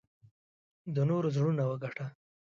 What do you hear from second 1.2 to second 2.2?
زړونه وګټه.